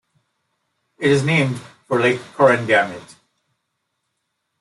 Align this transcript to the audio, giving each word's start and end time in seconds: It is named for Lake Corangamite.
It 0.97 1.11
is 1.11 1.23
named 1.23 1.59
for 1.85 1.99
Lake 1.99 2.19
Corangamite. 2.33 3.17